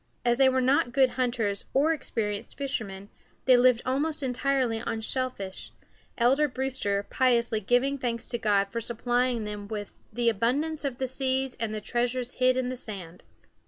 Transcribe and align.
As 0.25 0.39
they 0.39 0.49
were 0.49 0.61
not 0.61 0.93
good 0.93 1.09
hunters 1.09 1.65
or 1.75 1.93
experienced 1.93 2.57
fishermen, 2.57 3.09
they 3.45 3.55
lived 3.55 3.83
almost 3.85 4.23
entirely 4.23 4.81
on 4.81 4.99
shellfish, 4.99 5.71
Elder 6.17 6.47
Brewster 6.47 7.05
piously 7.07 7.59
giving 7.59 7.99
thanks 7.99 8.27
to 8.29 8.39
God 8.39 8.69
for 8.71 8.81
supplying 8.81 9.43
them 9.43 9.67
with 9.67 9.93
"the 10.11 10.27
abundance 10.27 10.83
of 10.83 10.97
the 10.97 11.05
seas 11.05 11.55
and 11.59 11.71
the 11.71 11.81
treasures 11.81 12.37
hid 12.41 12.57
in 12.57 12.69
the 12.69 12.77
sand." 12.77 13.21